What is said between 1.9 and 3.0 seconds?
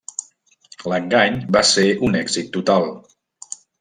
un èxit total.